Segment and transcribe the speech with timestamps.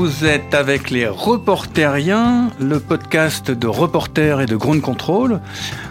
[0.00, 5.42] vous êtes avec les Reporteriens, le podcast de reporters et de ground control.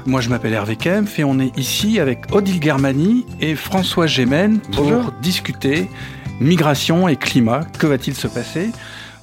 [0.07, 4.61] Moi, je m'appelle Hervé Kempf et on est ici avec Odile Germani et François Gémen
[4.71, 5.91] pour discuter
[6.39, 7.61] migration et climat.
[7.77, 8.71] Que va-t-il se passer?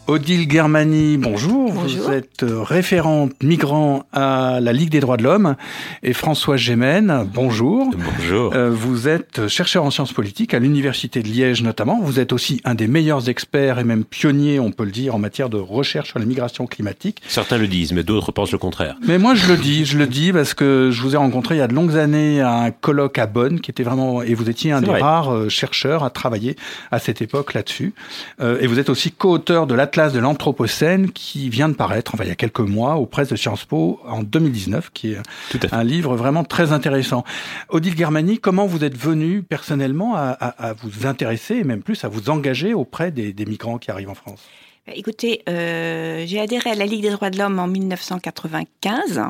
[0.08, 1.72] Odile Germani, bonjour.
[1.72, 5.56] Vous êtes euh, référente migrant à la Ligue des droits de l'homme.
[6.04, 7.90] Et François Gémen, bonjour.
[7.92, 8.54] Bonjour.
[8.54, 11.98] Euh, vous êtes chercheur en sciences politiques à l'Université de Liège notamment.
[12.00, 15.18] Vous êtes aussi un des meilleurs experts et même pionniers, on peut le dire, en
[15.18, 17.20] matière de recherche sur la migration climatique.
[17.26, 18.94] Certains le disent, mais d'autres pensent le contraire.
[19.08, 21.58] Mais moi, je le dis, je le dis parce que je vous ai rencontré il
[21.58, 24.48] y a de longues années à un colloque à Bonn qui était vraiment, et vous
[24.48, 26.54] étiez un des rares euh, chercheurs à travailler
[26.92, 27.92] à cette époque là-dessus.
[28.40, 32.28] et vous êtes aussi co-auteur de l'Atlas de l'Anthropocène qui vient de paraître, enfin il
[32.28, 36.16] y a quelques mois, aux presses de Sciences Po en 2019, qui est un livre
[36.16, 37.24] vraiment très intéressant.
[37.70, 42.28] Odile Germani, comment vous êtes venu personnellement à, vous intéresser et même plus à vous
[42.28, 44.42] engager auprès des, migrants qui arrivent en France?
[44.86, 49.22] Bah, Écoutez, euh, j'ai adhéré à la Ligue des droits de l'homme en 1995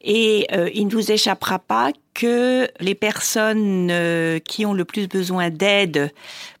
[0.00, 5.06] et euh, il ne vous échappera pas que les personnes euh, qui ont le plus
[5.06, 6.12] besoin d'aide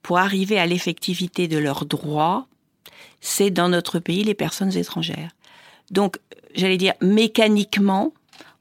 [0.02, 2.46] pour arriver à l'effectivité de leurs droits
[3.20, 5.30] c'est dans notre pays les personnes étrangères.
[5.90, 6.18] Donc,
[6.54, 8.12] j'allais dire, mécaniquement,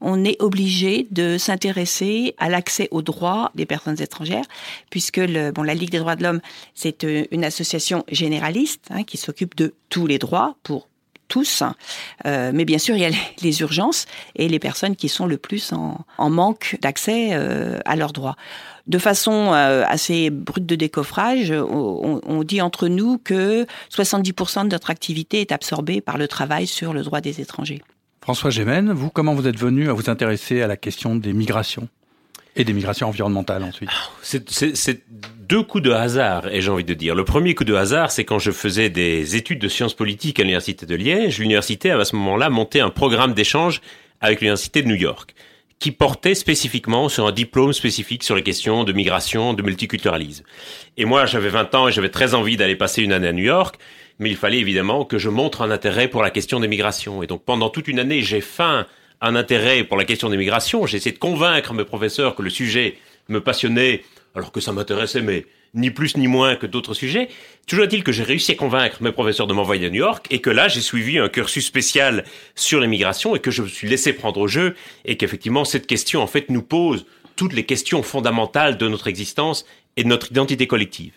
[0.01, 4.45] on est obligé de s'intéresser à l'accès aux droits des personnes étrangères,
[4.89, 6.41] puisque bon, la Ligue des droits de l'homme,
[6.73, 10.87] c'est euh, une association généraliste hein, qui s'occupe de tous les droits pour
[11.27, 11.63] tous,
[12.27, 13.09] euh, mais bien sûr il y a
[13.41, 18.13] les, urgences et les personnes qui sont le plus en, manque d'accès euh, à leurs
[18.13, 18.35] droits
[18.87, 24.91] de façon euh, assez brute de décoffrage, on, dit entre nous que 70% de notre
[24.91, 27.81] activité est absorbée par le travail sur le droit des étrangers.
[28.21, 31.87] François Gémen, vous, comment vous êtes venu à vous intéresser à la question des migrations
[32.55, 33.89] et des migrations environnementales ensuite?
[34.21, 35.01] C'est
[35.47, 37.15] deux coups de hasard, et j'ai envie de dire.
[37.15, 40.43] Le premier coup de hasard, c'est quand je faisais des études de sciences politiques à
[40.43, 41.39] l'Université de Liège.
[41.39, 43.81] L'université avait à ce moment-là monté un programme d'échange
[44.21, 45.35] avec l'Université de New York
[45.79, 50.45] qui portait spécifiquement sur un diplôme spécifique sur les questions de migration, de multiculturalisme.
[50.97, 53.43] Et moi, j'avais 20 ans et j'avais très envie d'aller passer une année à New
[53.43, 53.75] York,
[54.19, 57.21] mais il fallait évidemment que je montre un intérêt pour la question des migrations.
[57.23, 58.85] Et donc pendant toute une année, j'ai faim
[59.21, 60.85] un intérêt pour la question des migrations.
[60.85, 62.97] J'ai essayé de convaincre mes professeurs que le sujet
[63.27, 64.03] me passionnait,
[64.33, 67.29] alors que ça m'intéressait, mais ni plus ni moins que d'autres sujets.
[67.67, 70.39] Toujours est-il que j'ai réussi à convaincre mes professeurs de m'envoyer à New York et
[70.39, 72.23] que là, j'ai suivi un cursus spécial
[72.55, 76.21] sur l'immigration et que je me suis laissé prendre au jeu et qu'effectivement, cette question,
[76.21, 77.05] en fait, nous pose
[77.35, 79.65] toutes les questions fondamentales de notre existence
[79.97, 81.13] et de notre identité collective.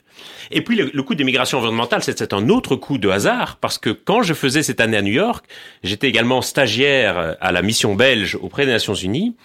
[0.51, 3.91] Et puis, le, coup des migrations environnementales, c'est un autre coup de hasard parce que
[3.91, 5.45] quand je faisais cette année à New York,
[5.85, 9.37] j'étais également stagiaire à la mission belge auprès des Nations Unies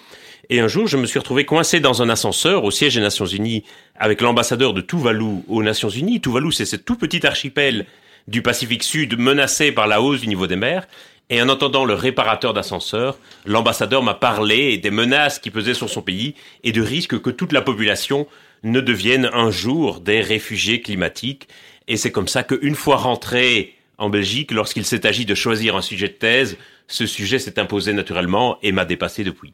[0.50, 3.26] et un jour, je me suis retrouvé coincé dans un ascenseur au siège des Nations
[3.26, 3.64] Unies
[3.96, 6.20] avec l'ambassadeur de Tuvalu aux Nations Unies.
[6.20, 7.86] Tuvalu, c'est ce tout petit archipel
[8.28, 10.86] du Pacifique Sud menacé par la hausse du niveau des mers.
[11.30, 16.02] Et en entendant le réparateur d'ascenseur, l'ambassadeur m'a parlé des menaces qui pesaient sur son
[16.02, 18.28] pays et du risque que toute la population
[18.64, 21.48] ne devienne un jour des réfugiés climatiques.
[21.88, 25.81] Et c'est comme ça qu'une fois rentré en Belgique, lorsqu'il s'est agi de choisir un
[25.81, 29.54] sujet de thèse, ce sujet s'est imposé naturellement et m'a dépassé depuis.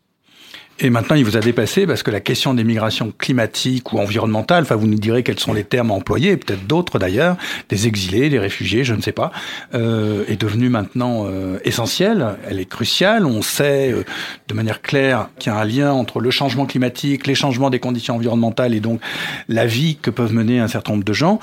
[0.81, 4.63] Et maintenant, il vous a dépassé parce que la question des migrations climatiques ou environnementales,
[4.63, 7.35] enfin, vous nous direz quels sont les termes employés, peut-être d'autres d'ailleurs,
[7.67, 9.31] des exilés, des réfugiés, je ne sais pas,
[9.73, 12.25] euh, est devenue maintenant euh, essentielle.
[12.47, 13.25] Elle est cruciale.
[13.25, 14.03] On sait euh,
[14.47, 17.79] de manière claire qu'il y a un lien entre le changement climatique, les changements des
[17.79, 19.01] conditions environnementales et donc
[19.50, 21.39] la vie que peuvent mener un certain nombre de gens.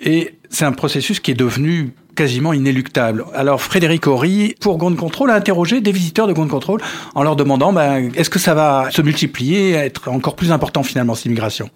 [0.00, 3.24] Et c'est un processus qui est devenu quasiment inéluctable.
[3.32, 6.80] Alors Frédéric Horry, pour Ground Control, a interrogé des visiteurs de Ground Control
[7.14, 11.14] en leur demandant ben, est-ce que ça va se multiplier, être encore plus important finalement
[11.14, 11.70] cette immigration?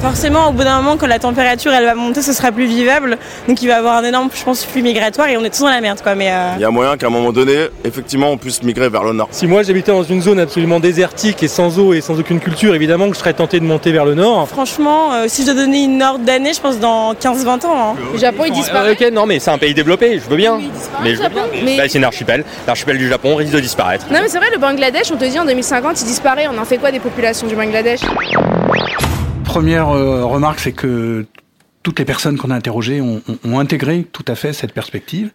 [0.00, 3.18] Forcément, au bout d'un moment, quand la température elle va monter, ce sera plus vivable.
[3.46, 5.60] Donc il va y avoir un énorme, je pense, flux migratoire et on est tous
[5.60, 6.00] dans la merde.
[6.02, 6.14] Quoi.
[6.14, 9.04] Mais euh, Il y a moyen qu'à un moment donné, effectivement, on puisse migrer vers
[9.04, 9.28] le nord.
[9.30, 12.74] Si moi j'habitais dans une zone absolument désertique et sans eau et sans aucune culture,
[12.74, 14.48] évidemment que je serais tenté de monter vers le nord.
[14.48, 17.92] Franchement, euh, si je dois donner une ordre d'année, je pense dans 15-20 ans.
[17.92, 17.96] Hein.
[18.14, 18.92] Le Japon il disparaît.
[18.92, 20.60] ok, non mais c'est un pays développé, je veux bien.
[21.02, 21.42] mais je veux bien.
[21.76, 22.44] Bah, c'est un archipel.
[22.66, 24.06] L'archipel du Japon risque de disparaître.
[24.10, 26.46] Non mais c'est vrai, le Bangladesh, on te dit en 2050 il disparaît.
[26.50, 28.00] On en fait quoi des populations du Bangladesh?
[29.50, 31.26] Première euh, remarque, c'est que
[31.82, 35.32] toutes les personnes qu'on a interrogées ont, intégré tout à fait cette perspective.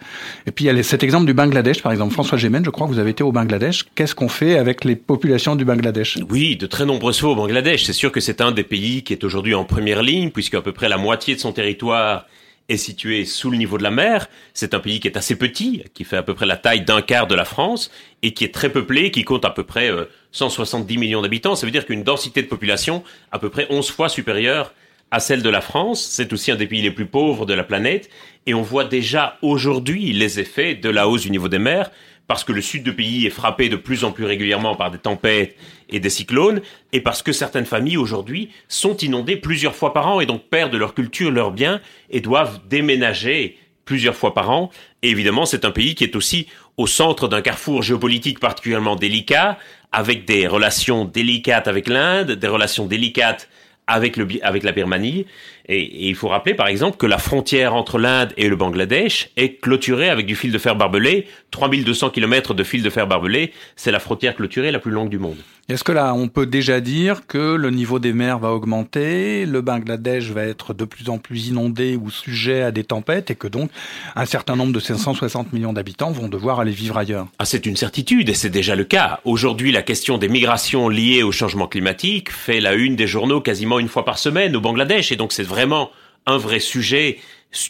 [0.48, 2.14] Et puis il y a cet exemple du Bangladesh, par exemple.
[2.14, 3.84] François Gémen, je crois que vous avez été au Bangladesh.
[3.94, 6.18] Qu'est-ce qu'on fait avec les populations du Bangladesh?
[6.30, 7.84] Oui, de très nombreuses fois au Bangladesh.
[7.84, 10.62] C'est sûr que c'est un des pays qui est aujourd'hui en première ligne, puisque à
[10.62, 12.26] peu près la moitié de son territoire
[12.70, 14.28] est situé sous le niveau de la mer.
[14.54, 17.02] C'est un pays qui est assez petit, qui fait à peu près la taille d'un
[17.02, 17.92] quart de la France,
[18.24, 19.92] et qui est très peuplé, qui compte à peu près
[20.32, 21.56] 170 euh, millions d'habitants.
[21.56, 24.74] Ça veut dire qu'une densité de population à peu près 11 fois supérieure
[25.12, 26.04] à celle de la France.
[26.04, 28.10] C'est aussi un des pays les plus pauvres de la planète.
[28.48, 31.92] Et on voit déjà aujourd'hui les effets de la hausse du niveau des mers,
[32.28, 34.98] parce que le sud du pays est frappé de plus en plus régulièrement par des
[34.98, 35.56] tempêtes
[35.90, 36.62] et des cyclones,
[36.92, 40.76] et parce que certaines familles aujourd'hui sont inondées plusieurs fois par an et donc perdent
[40.76, 44.72] leur culture, leurs biens, et doivent déménager plusieurs fois par an.
[45.04, 49.58] Et évidemment, c'est un pays qui est aussi au centre d'un carrefour géopolitique particulièrement délicat,
[49.92, 53.48] avec des relations délicates avec l'Inde, des relations délicates
[53.88, 55.26] avec, le, avec la Birmanie.
[55.68, 59.30] Et, et, il faut rappeler, par exemple, que la frontière entre l'Inde et le Bangladesh
[59.36, 61.28] est clôturée avec du fil de fer barbelé.
[61.52, 65.20] 3200 km de fil de fer barbelé, c'est la frontière clôturée la plus longue du
[65.20, 65.38] monde.
[65.68, 69.62] Est-ce que là, on peut déjà dire que le niveau des mers va augmenter, le
[69.62, 73.48] Bangladesh va être de plus en plus inondé ou sujet à des tempêtes et que
[73.48, 73.72] donc
[74.16, 77.26] un certain nombre de 560 millions d'habitants vont devoir aller vivre ailleurs?
[77.40, 79.22] Ah, c'est une certitude et c'est déjà le cas.
[79.26, 83.80] Aujourd'hui, la question des migrations liées au changement climatique fait la une des journaux quasiment
[83.80, 85.90] une fois par semaine au Bangladesh et donc c'est vraiment
[86.26, 87.18] un vrai sujet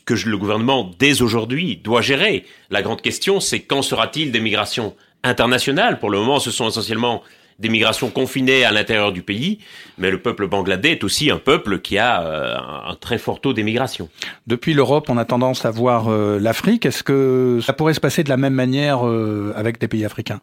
[0.05, 2.45] que le gouvernement, dès aujourd'hui, doit gérer.
[2.71, 5.99] La grande question, c'est quand sera-t-il des migrations internationales?
[5.99, 7.21] Pour le moment, ce sont essentiellement
[7.59, 9.59] des migrations confinées à l'intérieur du pays,
[9.97, 12.57] mais le peuple bangladais est aussi un peuple qui a euh,
[12.91, 14.09] un très fort taux d'émigration.
[14.47, 16.85] Depuis l'Europe, on a tendance à voir euh, l'Afrique.
[16.85, 20.41] Est-ce que ça pourrait se passer de la même manière euh, avec des pays africains?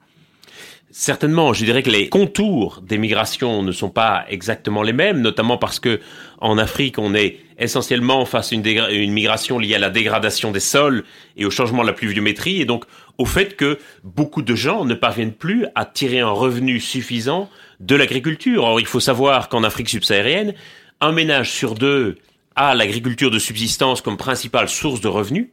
[0.94, 5.56] Certainement, je dirais que les contours des migrations ne sont pas exactement les mêmes, notamment
[5.56, 6.00] parce que
[6.38, 10.60] en Afrique, on est essentiellement face à une, une, migration liée à la dégradation des
[10.60, 11.04] sols
[11.38, 12.84] et au changement de la pluviométrie, et donc
[13.16, 17.48] au fait que beaucoup de gens ne parviennent plus à tirer un revenu suffisant
[17.80, 18.64] de l'agriculture.
[18.64, 20.52] Or, il faut savoir qu'en Afrique subsaharienne,
[21.00, 22.18] un ménage sur deux
[22.54, 25.48] a l'agriculture de subsistance comme principale source de revenus.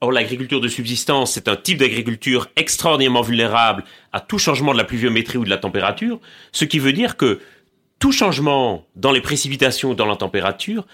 [0.00, 4.84] Or, l'agriculture de subsistance, c'est un type d'agriculture extraordinairement vulnérable à tout changement de la
[4.84, 6.20] pluviométrie ou de la température,
[6.52, 7.40] ce qui veut dire que
[7.98, 10.86] tout changement dans les précipitations ou dans la température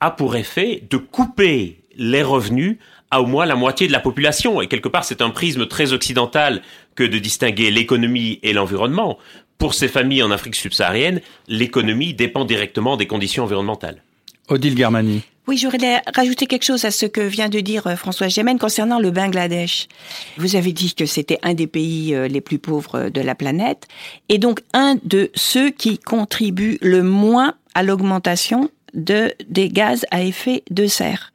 [0.00, 2.78] a pour effet de couper les revenus
[3.10, 4.60] à au moins la moitié de la population.
[4.60, 6.62] Et quelque part, c'est un prisme très occidental
[6.94, 9.18] que de distinguer l'économie et l'environnement.
[9.56, 14.02] Pour ces familles en Afrique subsaharienne, l'économie dépend directement des conditions environnementales.
[14.48, 15.22] Odile Germani.
[15.48, 19.10] Oui, j'aurais rajouté quelque chose à ce que vient de dire François Gémen concernant le
[19.10, 19.88] Bangladesh.
[20.36, 23.88] Vous avez dit que c'était un des pays les plus pauvres de la planète
[24.28, 30.22] et donc un de ceux qui contribuent le moins à l'augmentation de des gaz à
[30.22, 31.32] effet de serre.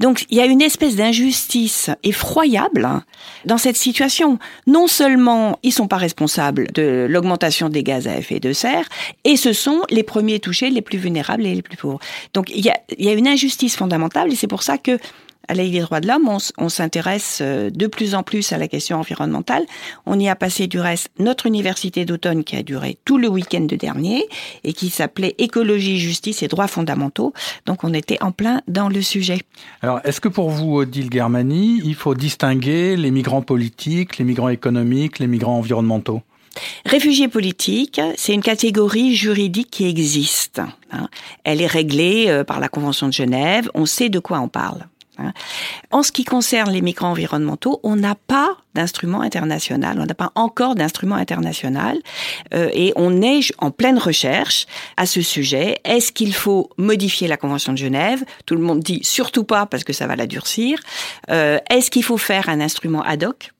[0.00, 2.88] Donc il y a une espèce d'injustice effroyable
[3.44, 4.38] dans cette situation.
[4.66, 8.88] Non seulement ils sont pas responsables de l'augmentation des gaz à effet de serre,
[9.24, 12.00] et ce sont les premiers touchés, les plus vulnérables et les plus pauvres.
[12.34, 14.98] Donc il y a, il y a une injustice fondamentale, et c'est pour ça que
[15.48, 18.58] à la Ligue des droits de l'homme, on, on s'intéresse de plus en plus à
[18.58, 19.64] la question environnementale.
[20.06, 23.62] On y a passé du reste notre université d'automne qui a duré tout le week-end
[23.62, 24.24] de dernier
[24.64, 27.32] et qui s'appelait Écologie, justice et droits fondamentaux.
[27.66, 29.40] Donc on était en plein dans le sujet.
[29.82, 34.48] Alors est-ce que pour vous, Odile Germani, il faut distinguer les migrants politiques, les migrants
[34.48, 36.22] économiques, les migrants environnementaux?
[36.84, 40.60] Réfugiés politiques, c'est une catégorie juridique qui existe.
[41.44, 43.70] Elle est réglée par la Convention de Genève.
[43.72, 44.86] On sait de quoi on parle.
[45.90, 50.32] En ce qui concerne les migrants environnementaux, on n'a pas d'instrument international, on n'a pas
[50.34, 51.98] encore d'instrument international,
[52.54, 54.66] euh, et on est en pleine recherche
[54.96, 55.78] à ce sujet.
[55.84, 58.24] Est-ce qu'il faut modifier la Convention de Genève?
[58.46, 60.78] Tout le monde dit surtout pas parce que ça va la durcir.
[61.30, 63.52] Euh, Est-ce qu'il faut faire un instrument ad hoc?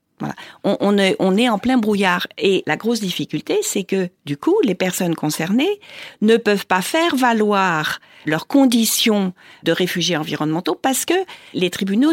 [0.65, 2.27] On est en plein brouillard.
[2.39, 5.81] Et la grosse difficulté, c'est que, du coup, les personnes concernées
[6.21, 11.15] ne peuvent pas faire valoir leurs conditions de réfugiés environnementaux parce que
[11.55, 12.13] les tribunaux,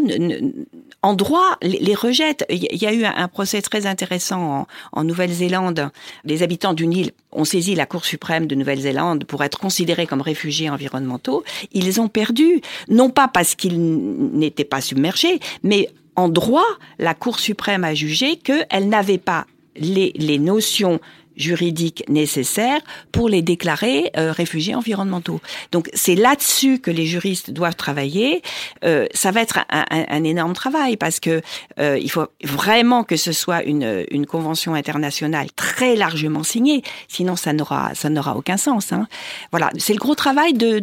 [1.01, 2.45] en droit, les rejettent.
[2.49, 5.89] Il y a eu un procès très intéressant en, en Nouvelle-Zélande.
[6.23, 10.21] Les habitants d'une île ont saisi la Cour suprême de Nouvelle-Zélande pour être considérés comme
[10.21, 11.43] réfugiés environnementaux.
[11.73, 15.89] Ils ont perdu, non pas parce qu'ils n'étaient pas submergés, mais
[16.19, 19.45] en droit, la Cour suprême a jugé qu'elle n'avait pas
[19.75, 20.99] les, les, notions
[21.39, 22.81] juridiques nécessaires
[23.11, 25.41] pour les déclarer euh, réfugiés environnementaux.
[25.71, 28.43] Donc c'est là-dessus que les juristes doivent travailler.
[28.83, 31.41] Euh, ça va être un, un, un, énorme travail parce que
[31.79, 37.35] euh, il faut vraiment que ce soit une, une convention internationale très largement signée, sinon
[37.35, 38.91] ça n'aura ça n'aura aucun sens.
[38.91, 39.07] Hein.
[39.51, 40.79] Voilà, c'est le gros travail de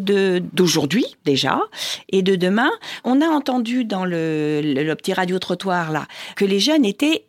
[0.53, 1.61] d'aujourd'hui déjà
[2.09, 2.71] et de demain.
[3.05, 7.25] On a entendu dans le, le, le petit radio trottoir là que les jeunes étaient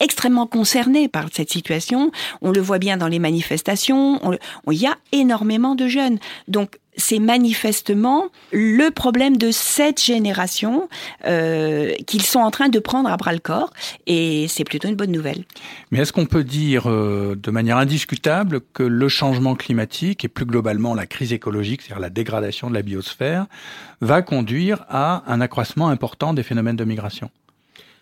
[0.00, 2.10] extrêmement concernés par cette situation.
[2.42, 4.18] On le voit bien dans les manifestations.
[4.22, 4.36] On,
[4.66, 6.18] on, il y a énormément de jeunes.
[6.48, 10.88] Donc, c'est manifestement le problème de cette génération
[11.26, 13.70] euh, qu'ils sont en train de prendre à bras le corps,
[14.06, 15.44] et c'est plutôt une bonne nouvelle.
[15.90, 20.46] Mais est-ce qu'on peut dire euh, de manière indiscutable que le changement climatique et plus
[20.46, 23.46] globalement la crise écologique, c'est-à-dire la dégradation de la biosphère,
[24.00, 27.30] va conduire à un accroissement important des phénomènes de migration?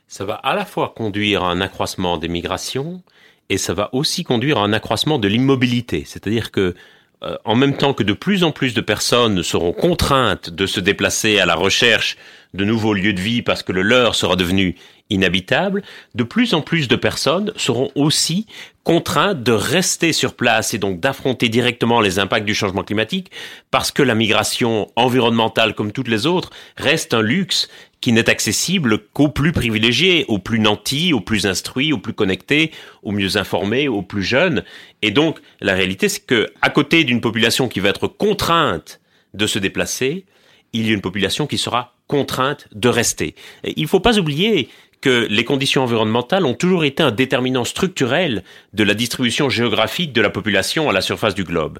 [0.06, 3.02] Ça va à la fois conduire à un accroissement des migrations
[3.48, 6.74] et ça va aussi conduire à un accroissement de l'immobilité, c'est-à-dire que
[7.22, 10.80] euh, en même temps que de plus en plus de personnes seront contraintes de se
[10.80, 12.16] déplacer à la recherche
[12.52, 14.76] de nouveaux lieux de vie parce que le leur sera devenu
[15.10, 15.82] inhabitable,
[16.14, 18.46] de plus en plus de personnes seront aussi
[18.84, 23.30] contraintes de rester sur place et donc d'affronter directement les impacts du changement climatique
[23.70, 27.68] parce que la migration environnementale comme toutes les autres reste un luxe
[28.04, 32.70] qui n'est accessible qu'aux plus privilégiés, aux plus nantis, aux plus instruits, aux plus connectés,
[33.02, 34.62] aux mieux informés, aux plus jeunes.
[35.00, 39.00] Et donc, la réalité, c'est que, à côté d'une population qui va être contrainte
[39.32, 40.26] de se déplacer,
[40.74, 43.36] il y a une population qui sera contrainte de rester.
[43.64, 44.68] il ne faut pas oublier
[45.00, 48.44] que les conditions environnementales ont toujours été un déterminant structurel
[48.74, 51.78] de la distribution géographique de la population à la surface du globe.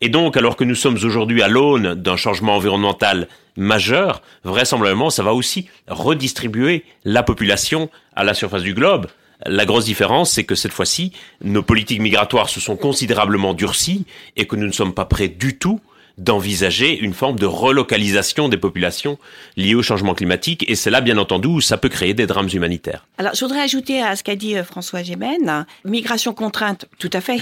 [0.00, 3.26] Et donc, alors que nous sommes aujourd'hui à l'aune d'un changement environnemental
[3.56, 9.06] majeur, vraisemblablement, ça va aussi redistribuer la population à la surface du globe.
[9.46, 14.06] La grosse différence, c'est que cette fois-ci, nos politiques migratoires se sont considérablement durcies
[14.36, 15.80] et que nous ne sommes pas prêts du tout
[16.18, 19.18] d'envisager une forme de relocalisation des populations
[19.56, 20.64] liées au changement climatique.
[20.68, 23.06] Et c'est là, bien entendu, où ça peut créer des drames humanitaires.
[23.18, 27.20] Alors, je voudrais ajouter à ce qu'a dit euh, François Gémen, migration contrainte, tout à
[27.20, 27.40] fait.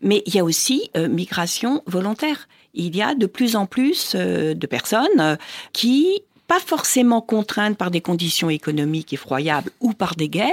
[0.00, 2.48] Mais il y a aussi euh, migration volontaire.
[2.74, 5.38] Il y a de plus en plus euh, de personnes
[5.72, 10.52] qui, pas forcément contraintes par des conditions économiques effroyables ou par des guerres,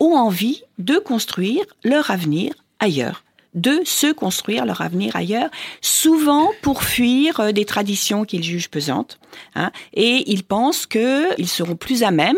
[0.00, 3.24] ont envie de construire leur avenir ailleurs
[3.54, 5.50] de se construire leur avenir ailleurs,
[5.80, 9.18] souvent pour fuir euh, des traditions qu'ils jugent pesantes.
[9.54, 12.36] Hein, et ils pensent qu'ils seront plus à même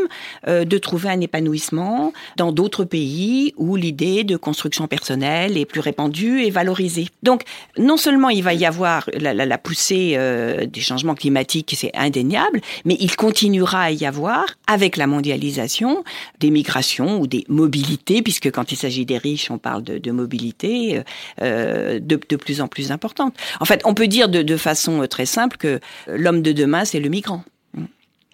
[0.49, 5.81] euh, de trouver un épanouissement dans d'autres pays où l'idée de construction personnelle est plus
[5.81, 7.09] répandue et valorisée.
[7.23, 7.43] Donc,
[7.79, 12.97] non seulement il va y avoir la, poussée euh, des changements climatiques, c'est indéniable, mais
[13.01, 16.05] il continuera à y avoir, avec la mondialisation,
[16.39, 21.00] des migrations ou des mobilités, puisque quand il s'agit des riches, on parle de, mobilité,
[21.43, 23.35] euh, de, plus en plus importante.
[23.61, 27.09] En fait, on peut dire de façon très simple que l'homme de demain, c'est le
[27.09, 27.45] migrant.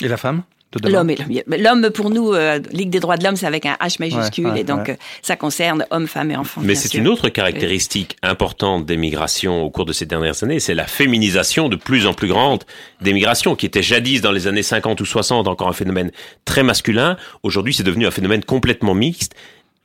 [0.03, 0.43] Et la femme
[0.85, 1.13] L'homme,
[1.47, 4.65] l'homme pour nous, euh, Ligue des droits de l'homme, c'est avec un H majuscule, et
[4.65, 6.61] donc euh, ça concerne hommes, femmes et enfants.
[6.63, 10.75] Mais c'est une autre caractéristique importante des migrations au cours de ces dernières années, c'est
[10.75, 12.65] la féminisation de plus en plus grande
[13.01, 16.11] des migrations, qui était jadis dans les années 50 ou 60 encore un phénomène
[16.45, 17.17] très masculin.
[17.43, 19.35] Aujourd'hui, c'est devenu un phénomène complètement mixte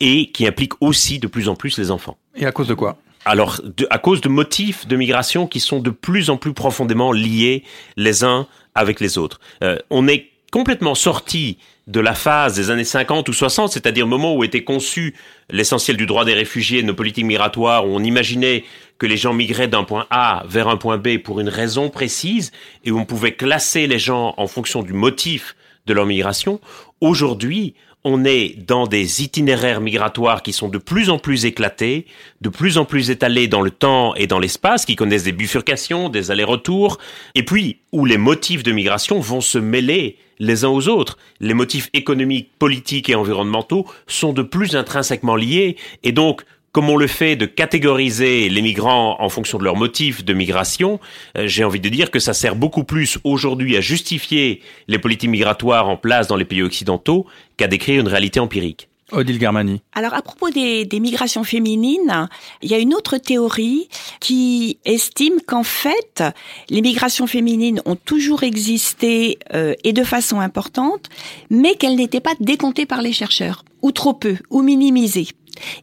[0.02, 2.18] et qui implique aussi de plus en plus les enfants.
[2.36, 2.98] Et à cause de quoi?
[3.24, 7.64] Alors, à cause de motifs de migration qui sont de plus en plus profondément liés
[7.96, 9.40] les uns avec les autres.
[9.64, 14.10] Euh, on est complètement sorti de la phase des années 50 ou 60, c'est-à-dire le
[14.10, 15.16] moment où était conçu
[15.50, 18.64] l'essentiel du droit des réfugiés, de nos politiques migratoires, où on imaginait
[18.98, 22.52] que les gens migraient d'un point A vers un point B pour une raison précise,
[22.84, 25.56] et où on pouvait classer les gens en fonction du motif
[25.86, 26.60] de leur migration.
[27.02, 32.06] Aujourd'hui, on est dans des itinéraires migratoires qui sont de plus en plus éclatés,
[32.42, 36.10] de plus en plus étalés dans le temps et dans l'espace, qui connaissent des bifurcations,
[36.10, 36.98] des allers-retours,
[37.36, 41.18] et puis où les motifs de migration vont se mêler les uns aux autres.
[41.40, 46.98] Les motifs économiques, politiques et environnementaux sont de plus intrinsèquement liés, et donc comme on
[46.98, 51.00] le fait de catégoriser les migrants en fonction de leurs motifs de migration,
[51.38, 55.30] euh, j'ai envie de dire que ça sert beaucoup plus aujourd'hui à justifier les politiques
[55.30, 57.26] migratoires en place dans les pays occidentaux
[57.58, 58.88] qu'à décrire une réalité empirique.
[59.12, 59.82] Odile Germani.
[59.94, 62.30] Alors à propos des, migrations féminines,
[62.62, 66.24] il y a une autre théorie qui estime qu'en fait,
[66.70, 71.10] les migrations féminines ont toujours existé euh, et de façon importante,
[71.50, 75.28] mais qu'elles n'étaient pas décomptées par les chercheurs, ou trop peu, ou minimisées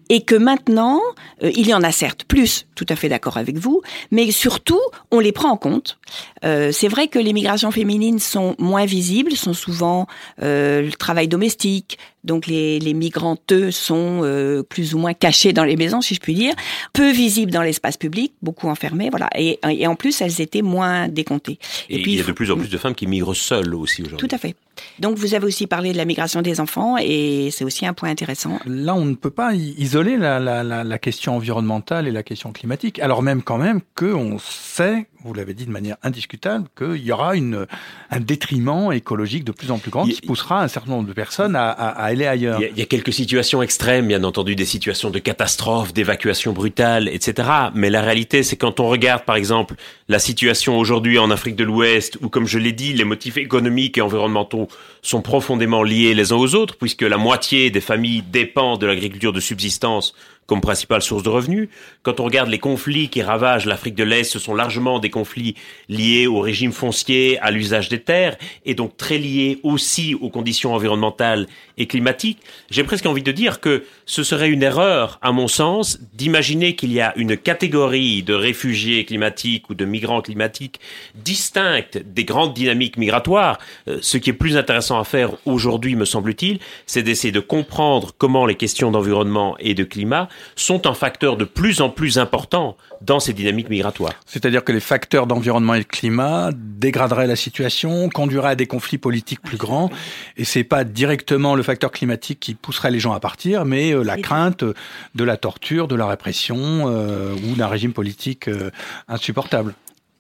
[0.08, 1.00] et que maintenant,
[1.42, 4.80] euh, il y en a certes plus, tout à fait d'accord avec vous, mais surtout,
[5.10, 5.98] on les prend en compte.
[6.44, 10.06] Euh, c'est vrai que les migrations féminines sont moins visibles, sont souvent
[10.42, 14.22] euh, le travail domestique, donc les, les migranteux sont
[14.68, 16.54] plus ou moins cachés dans les maisons, si je puis dire,
[16.92, 19.30] peu visibles dans l'espace public, beaucoup enfermés, voilà.
[19.36, 21.58] Et, et, en plus, elles étaient moins décomptées.
[21.88, 24.02] Et, puis, il y a de plus en plus de femmes qui migrent seules aussi
[24.02, 24.28] aujourd'hui.
[24.28, 24.56] Tout à fait.
[24.98, 28.10] Donc vous avez aussi parlé de la migration des enfants et c'est aussi un point
[28.10, 28.58] intéressant.
[28.66, 33.22] Là, on ne peut pas isoler la, la, question environnementale et la question climatique, alors
[33.22, 37.66] même quand même qu'on sait vous l'avez dit de manière indiscutable, qu'il y aura une,
[38.10, 41.56] un détriment écologique de plus en plus grand qui poussera un certain nombre de personnes
[41.56, 42.60] à, à, aller ailleurs.
[42.60, 47.48] Il y, a, quelques situations extrêmes, bien entendu, des situations de catastrophe, d'évacuation brutale, etc.
[47.74, 49.74] Mais la réalité, c'est quand on regarde, par exemple,
[50.08, 53.98] la situation aujourd'hui en Afrique de l'Ouest, où, comme je l'ai dit, les motifs économiques
[53.98, 54.68] et environnementaux
[55.02, 59.32] sont profondément liés les uns aux autres, puisque la moitié des familles dépendent de l'agriculture
[59.32, 60.14] de subsistance
[60.48, 61.68] comme principale source de revenus.
[62.02, 65.54] Quand on regarde les conflits qui ravagent l'Afrique de l'Est, ce sont largement des conflits
[65.90, 70.74] liés au régime foncier, à l'usage des terres, et donc très liés aussi aux conditions
[70.74, 71.46] environnementales
[71.78, 72.40] et climatiques.
[72.70, 76.92] J'ai presque envie de dire que ce serait une erreur, à mon sens, d'imaginer qu'il
[76.92, 80.80] y a une catégorie de réfugiés climatiques ou de migrants climatiques
[81.14, 83.58] distincte des grandes dynamiques migratoires.
[83.88, 88.12] Euh, ce qui est plus intéressant à faire aujourd'hui, me semble-t-il, c'est d'essayer de comprendre
[88.18, 92.76] comment les questions d'environnement et de climat sont un facteur de plus en plus important
[93.00, 94.14] dans ces dynamiques migratoires.
[94.26, 98.98] C'est-à-dire que les facteurs d'environnement et de climat dégraderaient la situation, conduiraient à des conflits
[98.98, 99.90] politiques plus grands,
[100.36, 104.02] et c'est pas directement le facteur climatique qui pousserait les gens à partir, mais euh,
[104.02, 108.70] la crainte de la torture, de la répression euh, ou d'un régime politique euh,
[109.06, 109.74] insupportable.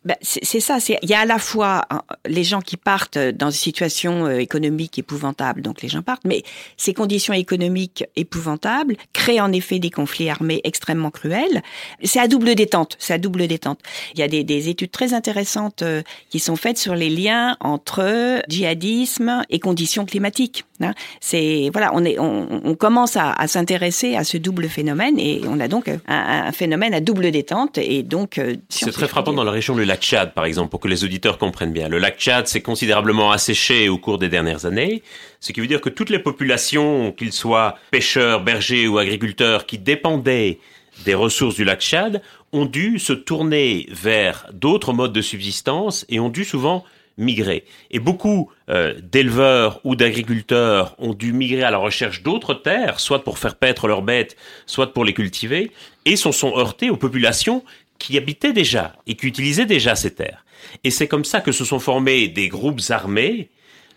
[0.04, 0.78] Ben, c'est ça.
[1.02, 4.38] Il y a à la fois hein, les gens qui partent dans une situation euh,
[4.38, 6.44] économique épouvantable, donc les gens partent, mais
[6.76, 11.62] ces conditions économiques épouvantables créent en effet des conflits armés extrêmement cruels.
[12.04, 12.96] C'est à double détente.
[12.98, 13.80] C'est à double détente.
[14.14, 17.56] Il y a des, des, études très intéressantes euh, qui sont faites sur les liens
[17.60, 20.64] entre djihadisme et conditions climatiques.
[20.80, 20.94] Hein.
[21.20, 25.42] C'est voilà, on est, on, on commence à, à s'intéresser à ce double phénomène et
[25.48, 28.38] on a donc un, un phénomène à double détente et donc.
[28.38, 31.04] Euh, c'est très frappant dans la région de lac Tchad, par exemple, pour que les
[31.04, 31.88] auditeurs comprennent bien.
[31.88, 35.02] Le lac Tchad s'est considérablement asséché au cours des dernières années,
[35.40, 39.78] ce qui veut dire que toutes les populations, qu'ils soient pêcheurs, bergers ou agriculteurs, qui
[39.78, 40.58] dépendaient
[41.04, 46.18] des ressources du lac Tchad, ont dû se tourner vers d'autres modes de subsistance et
[46.20, 46.84] ont dû souvent
[47.18, 47.64] migrer.
[47.90, 53.24] Et beaucoup euh, d'éleveurs ou d'agriculteurs ont dû migrer à la recherche d'autres terres, soit
[53.24, 54.36] pour faire paître leurs bêtes,
[54.66, 55.72] soit pour les cultiver,
[56.04, 57.64] et s'en sont heurtés aux populations
[57.98, 60.44] qui habitaient déjà et qui utilisaient déjà ces terres.
[60.84, 63.50] Et c'est comme ça que se sont formés des groupes armés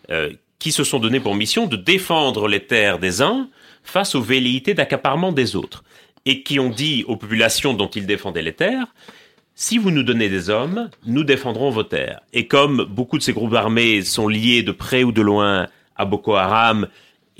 [0.09, 3.49] euh, qui se sont donnés pour mission de défendre les terres des uns
[3.83, 5.83] face aux velléités d'accaparement des autres,
[6.25, 8.93] et qui ont dit aux populations dont ils défendaient les terres,
[9.55, 12.21] si vous nous donnez des hommes, nous défendrons vos terres.
[12.31, 16.05] Et comme beaucoup de ces groupes armés sont liés de près ou de loin à
[16.05, 16.87] Boko Haram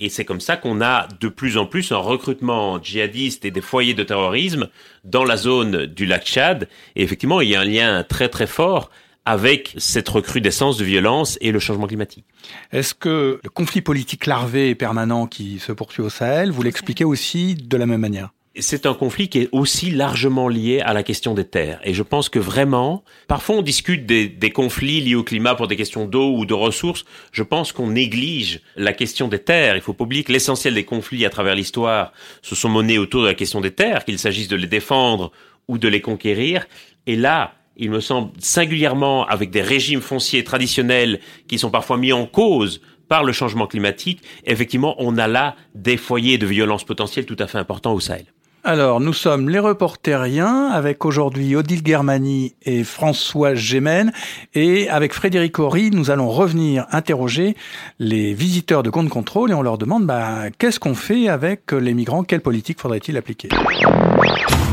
[0.02, 3.62] et c'est comme ça qu'on a de plus en plus un recrutement djihadiste et des
[3.62, 4.68] foyers de terrorisme
[5.04, 6.68] dans la zone du lac Tchad.
[6.96, 8.90] Et effectivement, il y a un lien très très fort
[9.26, 12.26] avec cette recrudescence de violence et le changement climatique.
[12.72, 17.06] Est-ce que le conflit politique larvé et permanent qui se poursuit au Sahel, vous l'expliquez
[17.06, 18.32] aussi de la même manière?
[18.60, 21.80] C'est un conflit qui est aussi largement lié à la question des terres.
[21.86, 25.78] Et je pense que vraiment, parfois on discute des, conflits liés au climat pour des
[25.78, 27.06] questions d'eau ou de ressources.
[27.32, 29.78] Je pense qu'on néglige la question des terres.
[29.78, 32.12] Il faut pas oublier que l'essentiel des conflits à travers l'histoire
[32.42, 35.32] se sont menés autour de la question des terres, qu'il s'agisse de les défendre
[35.70, 36.68] ou de les conquérir.
[37.08, 42.12] Et là, il me semble singulièrement avec des régimes fonciers traditionnels qui sont parfois mis
[42.12, 47.26] en cause par le changement climatique, effectivement, on a là des foyers de violence potentielle
[47.26, 48.26] tout à fait importants au Sahel.
[48.64, 54.12] Alors, nous sommes les reporteriens avec aujourd'hui Odile Germani et François Gémen.
[54.54, 57.56] Et avec Frédéric Horry, nous allons revenir interroger
[57.98, 61.96] les visiteurs de compte contrôle et on leur demande bah, qu'est-ce qu'on fait avec les
[61.96, 63.50] migrants, quelle politique faudrait-il appliquer?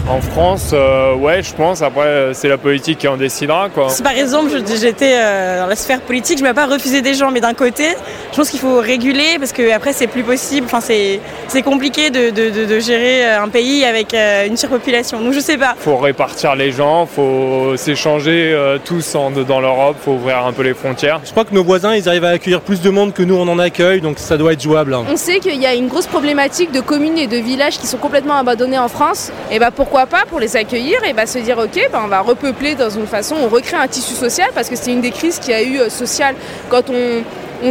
[0.08, 1.82] En France, euh, ouais, je pense.
[1.82, 3.90] Après, euh, c'est la politique qui en décidera, quoi.
[3.90, 7.14] Si par exemple, j'étais euh, dans la sphère politique, je ne vais pas refuser des
[7.14, 7.84] gens, mais d'un côté,
[8.32, 10.66] je pense qu'il faut réguler parce que après, c'est plus possible.
[10.66, 15.20] Enfin, c'est compliqué de, de, de, gérer un pays avec une surpopulation.
[15.20, 15.74] Donc, je sais pas.
[15.78, 20.74] Faut répartir les gens, faut s'échanger tous en, dans l'Europe, faut ouvrir un peu les
[20.74, 21.20] frontières.
[21.24, 23.48] Je crois que nos voisins, ils arrivent à accueillir plus de monde que nous, on
[23.48, 24.94] en accueille, donc ça doit être jouable.
[24.94, 25.04] Hein.
[25.10, 27.98] On sait qu'il y a une grosse problématique de communes et de villages qui sont
[27.98, 29.32] complètement abandonnés en France.
[29.50, 32.20] Et bah pourquoi pas pour les accueillir et bah, se dire ok bah, on va
[32.20, 35.38] repeupler dans une façon, on recrée un tissu social parce que c'est une des crises
[35.38, 36.34] qu'il y a eu euh, sociale
[36.68, 37.22] quand on,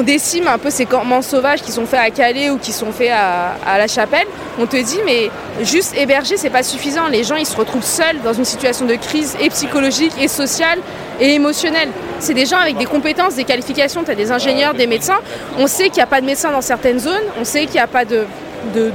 [0.04, 3.10] décime un peu ces campements sauvages qui sont faits à Calais ou qui sont faits
[3.10, 4.28] à, la Chapelle,
[4.60, 7.08] on te dit mais juste héberger c'est pas suffisant.
[7.08, 10.80] Les gens ils se retrouvent seuls dans une situation de crise et psychologique et sociale
[11.22, 11.88] et émotionnelle.
[12.20, 15.20] C'est des gens avec des compétences, des qualifications, tu as des ingénieurs, des médecins.
[15.58, 17.80] On sait qu'il n'y a pas de médecins dans certaines zones, on sait qu'il n'y
[17.80, 18.26] a pas de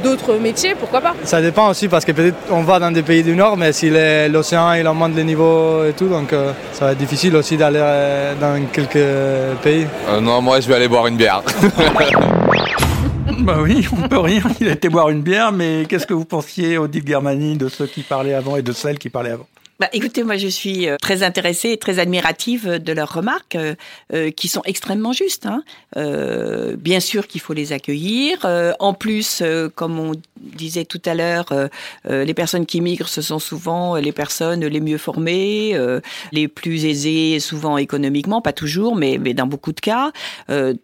[0.02, 3.22] d'autres métiers, pourquoi pas Ça dépend aussi parce que peut-être on va dans des pays
[3.22, 3.90] du Nord, mais si
[4.30, 7.80] l'océan il augmente les niveaux et tout, donc euh, ça va être difficile aussi d'aller
[7.80, 9.86] euh, dans quelques pays.
[10.08, 11.42] Euh, non, moi je vais aller boire une bière.
[13.40, 14.42] bah oui, on peut rien.
[14.60, 17.86] Il a été boire une bière, mais qu'est-ce que vous pensiez, Odile Germani, de ceux
[17.86, 19.46] qui parlaient avant et de celles qui parlaient avant?
[19.80, 23.74] Bah, écoutez, moi je suis euh, très intéressée et très admirative de leurs remarques euh,
[24.12, 25.46] euh, qui sont extrêmement justes.
[25.46, 25.64] Hein.
[25.96, 28.38] Euh, bien sûr qu'il faut les accueillir.
[28.44, 31.52] Euh, en plus, euh, comme on disait tout à l'heure,
[32.08, 35.76] les personnes qui migrent, ce sont souvent les personnes les mieux formées,
[36.32, 40.10] les plus aisées, souvent économiquement, pas toujours, mais, mais dans beaucoup de cas.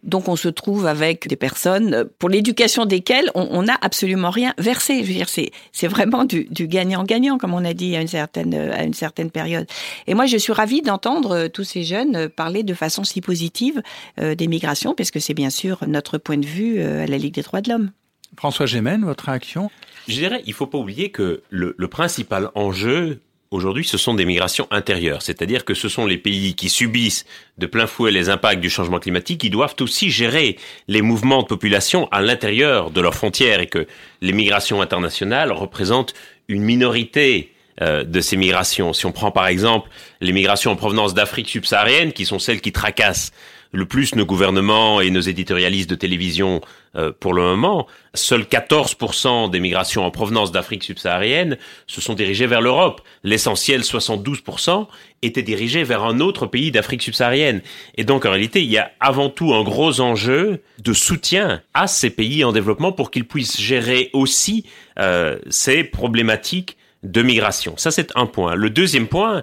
[0.05, 5.03] donc on se trouve avec des personnes pour l'éducation desquelles on n'a absolument rien versé.
[5.03, 8.85] Je veux dire, c'est vraiment du gagnant-gagnant, comme on a dit à une certaine à
[8.85, 9.67] une certaine période.
[10.07, 13.83] Et moi, je suis ravie d'entendre tous ces jeunes parler de façon si positive
[14.17, 17.35] des migrations parce que c'est bien sûr notre point de vue euh, à la Ligue
[17.35, 17.91] des droits de l'homme.
[18.37, 19.71] François Gémen, votre réaction?
[20.07, 24.14] Je dirais, il ne faut pas oublier que le, le principal enjeu aujourd'hui, ce sont
[24.14, 25.23] des migrations intérieures.
[25.23, 27.25] C'est-à-dire que ce sont les pays qui subissent
[27.57, 31.47] de plein fouet les impacts du changement climatique qui doivent aussi gérer les mouvements de
[31.47, 33.87] population à l'intérieur de leurs frontières et que
[34.21, 36.14] les migrations internationales représentent
[36.49, 38.93] une minorité euh, de ces migrations.
[38.93, 42.73] Si on prend par exemple les migrations en provenance d'Afrique subsaharienne, qui sont celles qui
[42.73, 43.33] tracassent
[43.73, 46.61] le plus nos gouvernements et nos éditorialistes de télévision
[46.97, 52.47] euh, pour le moment, seuls 14% des migrations en provenance d'Afrique subsaharienne se sont dirigées
[52.47, 53.03] vers l'Europe.
[53.25, 54.87] L'essentiel, 72%,
[55.21, 57.61] étaient dirigés vers un autre pays d'Afrique subsaharienne.
[57.97, 61.87] Et donc, en réalité, il y a avant tout un gros enjeu de soutien à
[61.87, 64.64] ces pays en développement pour qu'ils puissent gérer aussi
[64.99, 67.74] euh, ces problématiques de migration.
[67.76, 68.54] Ça, c'est un point.
[68.54, 69.42] Le deuxième point,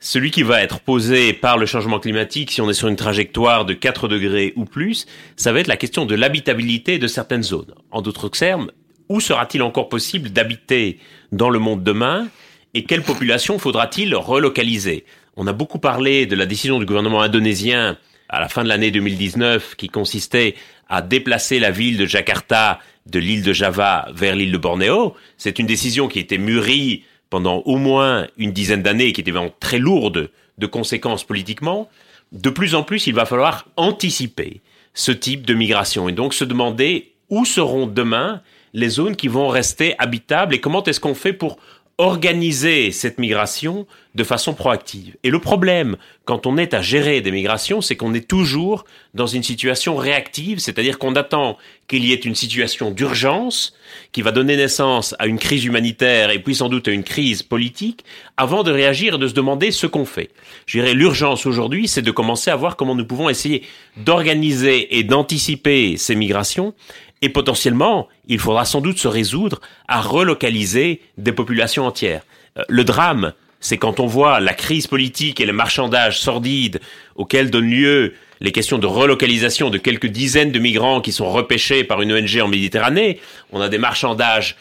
[0.00, 3.64] celui qui va être posé par le changement climatique, si on est sur une trajectoire
[3.64, 7.74] de 4 degrés ou plus, ça va être la question de l'habitabilité de certaines zones.
[7.90, 8.70] En d'autres termes,
[9.08, 10.98] où sera-t-il encore possible d'habiter
[11.32, 12.28] dans le monde demain
[12.74, 15.04] et quelle population faudra-t-il relocaliser?
[15.36, 18.90] On a beaucoup parlé de la décision du gouvernement indonésien à la fin de l'année
[18.90, 20.54] 2019 qui consistait
[20.88, 25.14] à déplacer la ville de Jakarta de l'île de Java vers l'île de Bornéo.
[25.36, 29.30] C'est une décision qui été mûrie pendant au moins une dizaine d'années et qui était
[29.30, 31.88] vraiment très lourde de conséquences politiquement,
[32.32, 34.60] de plus en plus, il va falloir anticiper
[34.92, 38.42] ce type de migration et donc se demander où seront demain
[38.72, 41.58] les zones qui vont rester habitables et comment est-ce qu'on fait pour
[41.98, 45.16] organiser cette migration de façon proactive.
[45.22, 49.26] Et le problème, quand on est à gérer des migrations, c'est qu'on est toujours dans
[49.26, 53.74] une situation réactive, c'est-à-dire qu'on attend qu'il y ait une situation d'urgence
[54.12, 57.42] qui va donner naissance à une crise humanitaire et puis sans doute à une crise
[57.42, 58.04] politique
[58.36, 60.30] avant de réagir et de se demander ce qu'on fait.
[60.66, 63.62] Je dirais l'urgence aujourd'hui, c'est de commencer à voir comment nous pouvons essayer
[63.96, 66.74] d'organiser et d'anticiper ces migrations
[67.22, 72.22] et potentiellement, il faudra sans doute se résoudre à relocaliser des populations entières.
[72.58, 76.80] Euh, le drame, c'est quand on voit la crise politique et le marchandage sordide
[77.16, 81.82] auquel donnent lieu les questions de relocalisation de quelques dizaines de migrants qui sont repêchés
[81.84, 83.20] par une ONG en Méditerranée.
[83.52, 84.56] On a des marchandages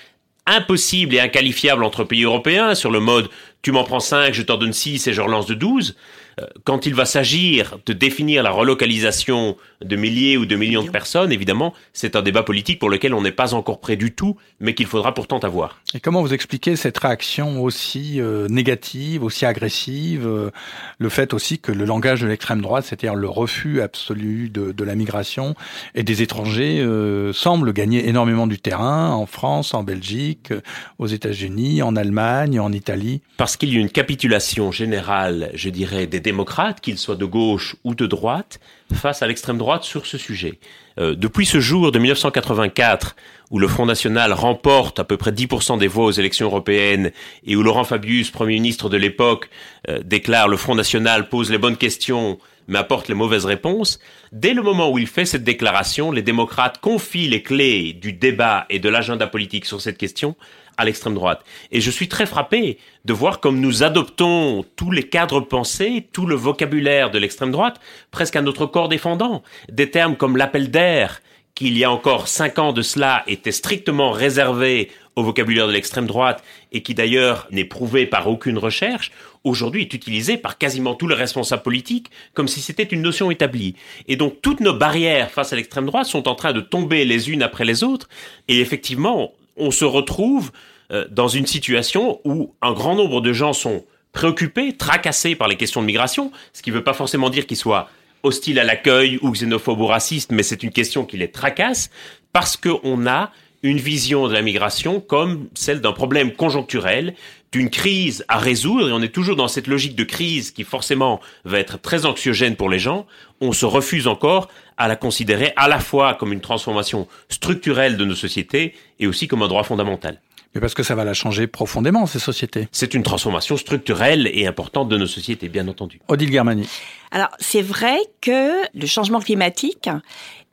[0.46, 3.30] impossibles et inqualifiables entre pays européens sur le mode
[3.64, 5.96] tu m'en prends 5, je t'en donne 6 et je relance de 12.
[6.40, 10.90] Euh, quand il va s'agir de définir la relocalisation de milliers ou de millions de
[10.90, 14.38] personnes, évidemment, c'est un débat politique pour lequel on n'est pas encore prêt du tout,
[14.60, 15.80] mais qu'il faudra pourtant avoir.
[15.94, 20.50] Et comment vous expliquez cette réaction aussi euh, négative, aussi agressive, euh,
[20.98, 24.84] le fait aussi que le langage de l'extrême droite, c'est-à-dire le refus absolu de, de,
[24.84, 25.56] la migration
[25.96, 30.54] et des étrangers, euh, semble gagner énormément du terrain en France, en Belgique,
[30.98, 33.22] aux États-Unis, en Allemagne, en Italie?
[33.38, 37.76] Parce qu'il y a une capitulation générale, je dirais, des démocrates, qu'ils soient de gauche
[37.84, 38.60] ou de droite,
[38.94, 40.60] face à l'extrême droite sur ce sujet.
[41.00, 43.16] Euh, depuis ce jour de 1984,
[43.52, 47.12] où le Front National remporte à peu près 10% des voix aux élections européennes
[47.46, 49.50] et où Laurent Fabius, Premier ministre de l'époque,
[49.90, 54.00] euh, déclare le Front National pose les bonnes questions mais apporte les mauvaises réponses,
[54.32, 58.66] dès le moment où il fait cette déclaration, les démocrates confient les clés du débat
[58.70, 60.36] et de l'agenda politique sur cette question
[60.78, 61.44] à l'extrême droite.
[61.72, 66.26] Et je suis très frappé de voir comme nous adoptons tous les cadres pensés, tout
[66.26, 67.80] le vocabulaire de l'extrême droite,
[68.12, 69.44] presque à notre corps défendant.
[69.72, 71.22] Des termes comme l'appel d'air,
[71.56, 75.72] qui il y a encore cinq ans de cela était strictement réservé au vocabulaire de
[75.72, 79.12] l'extrême droite et qui d'ailleurs n'est prouvé par aucune recherche,
[79.44, 83.76] aujourd'hui est utilisé par quasiment tous les responsables politiques comme si c'était une notion établie.
[84.08, 87.30] Et donc toutes nos barrières face à l'extrême droite sont en train de tomber les
[87.30, 88.10] unes après les autres
[88.48, 90.52] et effectivement on se retrouve
[90.92, 95.56] euh, dans une situation où un grand nombre de gens sont préoccupés, tracassés par les
[95.58, 97.90] questions de migration, ce qui ne veut pas forcément dire qu'ils soient
[98.22, 101.90] hostiles à l'accueil ou xénophobes ou racistes, mais c'est une question qui les tracasse
[102.32, 103.32] parce qu'on a
[103.64, 107.16] une vision de la migration comme celle d'un problème conjoncturel,
[107.54, 111.22] d'une crise à résoudre, et on est toujours dans cette logique de crise qui forcément
[111.46, 113.06] va être très anxiogène pour les gens,
[113.42, 118.06] on se refuse encore à la considérer à la fois comme une transformation structurelle de
[118.06, 120.20] nos sociétés et aussi comme un droit fondamental.
[120.56, 122.68] Mais parce que ça va la changer profondément, ces sociétés.
[122.72, 126.00] C'est une transformation structurelle et importante de nos sociétés, bien entendu.
[126.08, 126.68] Odile Germani.
[127.12, 129.90] Alors, c'est vrai que le changement climatique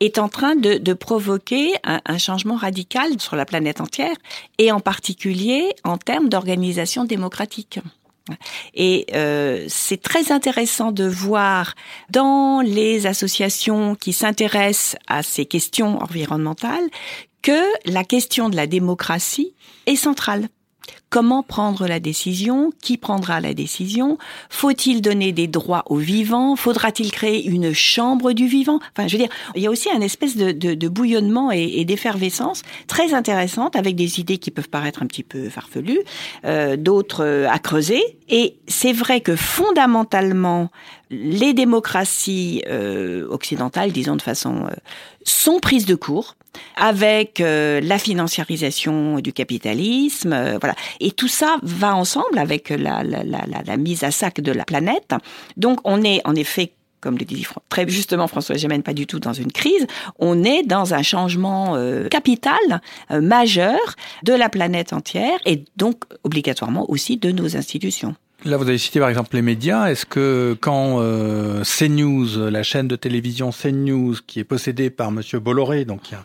[0.00, 4.16] est en train de, de provoquer un, changement radical sur la planète entière,
[4.58, 7.78] et en particulier en termes d'organisation démocratique.
[8.74, 11.74] Et euh, c'est très intéressant de voir
[12.10, 16.88] dans les associations qui s'intéressent à ces questions environnementales
[17.42, 19.54] que la question de la démocratie
[19.86, 20.48] est centrale.
[21.10, 22.70] Comment prendre la décision?
[22.80, 24.16] Qui prendra la décision?
[24.48, 26.54] Faut-il donner des droits aux vivants?
[26.54, 28.78] Faudra-t-il créer une chambre du vivant?
[28.96, 31.84] Enfin, je veux dire, il y a aussi un espèce de, de, de bouillonnement et,
[31.84, 35.98] d'effervescence très intéressante avec des idées qui peuvent paraître un petit peu farfelues,
[36.44, 38.02] euh, d'autres euh, à creuser.
[38.28, 40.70] Et c'est vrai que fondamentalement,
[41.10, 44.74] les démocraties euh, occidentales, disons de façon, euh,
[45.24, 46.36] sont prises de court
[46.76, 50.74] avec euh, la financiarisation du capitalisme, euh, voilà.
[51.00, 53.02] Et tout ça va ensemble avec la,
[53.76, 55.14] mise à sac de la planète.
[55.56, 59.20] Donc on est en effet comme le dit très justement François Gémen, pas du tout
[59.20, 59.86] dans une crise,
[60.18, 63.78] on est dans un changement euh, capital, majeur
[64.22, 68.14] de la planète entière et donc obligatoirement aussi de nos institutions.
[68.46, 69.90] Là, vous avez cité par exemple les médias.
[69.90, 75.40] Est-ce que quand euh, CNews, la chaîne de télévision CNews, qui est possédée par Monsieur
[75.40, 76.24] Bolloré, donc il y a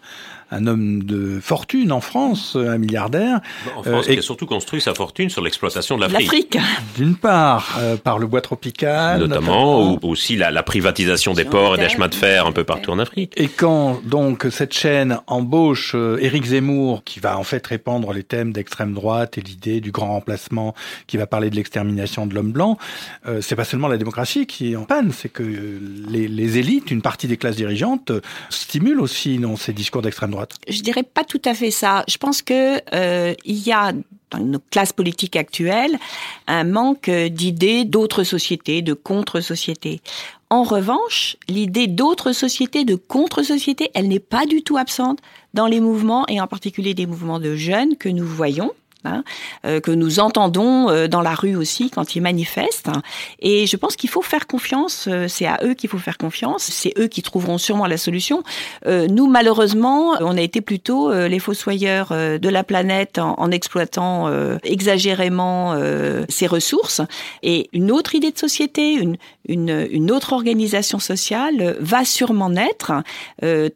[0.55, 3.41] un homme de fortune en France, un milliardaire.
[3.77, 6.57] En France, euh, qui a surtout construit sa fortune sur l'exploitation de l'Afrique.
[6.95, 9.19] D'une part, euh, par le bois tropical.
[9.19, 9.99] Notamment, notamment.
[10.03, 12.91] ou aussi la, la privatisation des ports et des chemins de fer un peu partout
[12.91, 13.33] en Afrique.
[13.35, 18.23] Et quand donc cette chaîne embauche euh, Éric Zemmour, qui va en fait répandre les
[18.23, 20.73] thèmes d'extrême droite et l'idée du grand remplacement,
[21.07, 22.77] qui va parler de l'extermination de l'homme blanc,
[23.27, 26.91] euh, c'est pas seulement la démocratie qui est en panne, c'est que les, les élites,
[26.91, 28.11] une partie des classes dirigeantes,
[28.49, 30.44] stimulent aussi non, ces discours d'extrême droite.
[30.67, 32.03] Je dirais pas tout à fait ça.
[32.07, 33.93] Je pense que euh, il y a
[34.31, 35.97] dans nos classes politiques actuelles
[36.47, 40.01] un manque d'idées d'autres sociétés, de contre-sociétés.
[40.49, 45.19] En revanche, l'idée d'autres sociétés, de contre-sociétés, elle n'est pas du tout absente
[45.53, 48.71] dans les mouvements et en particulier des mouvements de jeunes que nous voyons.
[49.05, 49.23] Hein,
[49.65, 52.89] euh, que nous entendons euh, dans la rue aussi quand ils manifestent.
[53.39, 56.63] Et je pense qu'il faut faire confiance, euh, c'est à eux qu'il faut faire confiance,
[56.63, 58.43] c'est eux qui trouveront sûrement la solution.
[58.85, 64.29] Nous, malheureusement, on a été plutôt les fossoyeurs de la planète en, exploitant
[64.63, 65.75] exagérément
[66.29, 67.01] ses ressources.
[67.43, 72.93] Et une autre idée de société, une, une autre organisation sociale va sûrement naître,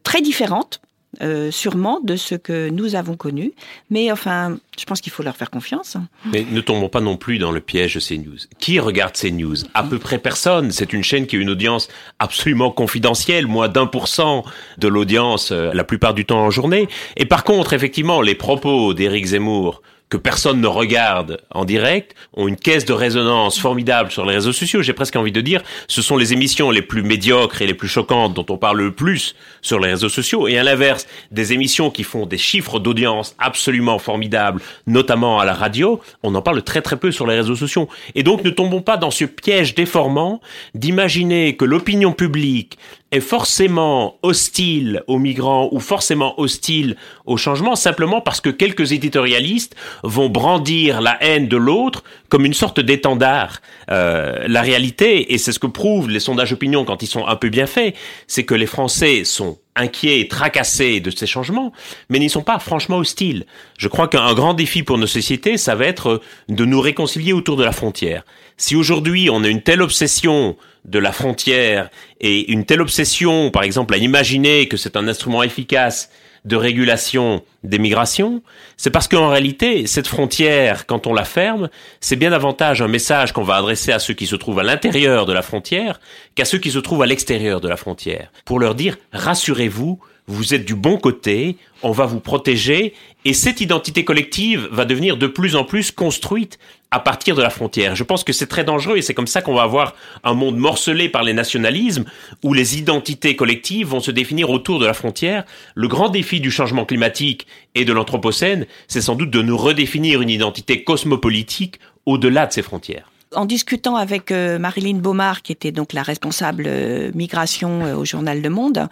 [0.04, 0.82] très différente
[1.22, 3.54] euh, sûrement de ce que nous avons connu.
[3.90, 5.98] Mais enfin, je pense qu'il faut leur faire confiance.
[6.32, 8.38] Mais ne tombons pas non plus dans le piège de CNews.
[8.60, 9.66] Qui regarde CNews?
[9.74, 10.72] À peu près personne.
[10.72, 14.44] C'est une chaîne qui a une audience absolument confidentielle, moins d'un pour cent
[14.78, 16.88] de l'audience euh, la plupart du temps en journée.
[17.18, 22.48] Et par contre, effectivement, les propos d'Éric Zemmour que personne ne regarde en direct, ont
[22.48, 24.82] une caisse de résonance formidable sur les réseaux sociaux.
[24.82, 27.88] J'ai presque envie de dire, ce sont les émissions les plus médiocres et les plus
[27.88, 30.48] choquantes dont on parle le plus sur les réseaux sociaux.
[30.48, 35.54] Et à l'inverse, des émissions qui font des chiffres d'audience absolument formidables, notamment à la
[35.54, 37.88] radio, on en parle très très peu sur les réseaux sociaux.
[38.16, 40.42] Et donc ne tombons pas dans ce piège déformant
[40.74, 42.78] d'imaginer que l'opinion publique
[43.12, 46.96] est forcément hostile aux migrants ou forcément hostile
[47.26, 52.54] au changement simplement parce que quelques éditorialistes vont brandir la haine de l'autre comme une
[52.54, 53.62] sorte d'étendard.
[53.90, 57.36] Euh, la réalité, et c'est ce que prouvent les sondages opinion quand ils sont un
[57.36, 57.96] peu bien faits,
[58.28, 61.72] c'est que les Français sont inquiets et tracassés de ces changements,
[62.10, 63.46] mais n'y sont pas franchement hostiles.
[63.78, 67.56] Je crois qu'un grand défi pour nos sociétés, ça va être de nous réconcilier autour
[67.56, 68.24] de la frontière.
[68.58, 70.58] Si aujourd'hui on a une telle obsession
[70.90, 75.44] de la frontière et une telle obsession, par exemple, à imaginer que c'est un instrument
[75.44, 76.10] efficace
[76.46, 78.42] de régulation des migrations,
[78.78, 83.34] c'est parce qu'en réalité, cette frontière, quand on la ferme, c'est bien davantage un message
[83.34, 86.00] qu'on va adresser à ceux qui se trouvent à l'intérieur de la frontière
[86.36, 90.54] qu'à ceux qui se trouvent à l'extérieur de la frontière, pour leur dire, rassurez-vous, vous
[90.54, 92.94] êtes du bon côté, on va vous protéger,
[93.26, 96.60] et cette identité collective va devenir de plus en plus construite
[96.92, 97.96] à partir de la frontière.
[97.96, 100.58] Je pense que c'est très dangereux et c'est comme ça qu'on va avoir un monde
[100.58, 102.06] morcelé par les nationalismes
[102.44, 105.46] où les identités collectives vont se définir autour de la frontière.
[105.74, 110.22] Le grand défi du changement climatique et de l'Anthropocène, c'est sans doute de nous redéfinir
[110.22, 113.12] une identité cosmopolitique au-delà de ces frontières.
[113.36, 118.04] En discutant avec euh, Marilyn Baumard, qui était donc la responsable euh, migration euh, au
[118.04, 118.88] journal Le Monde,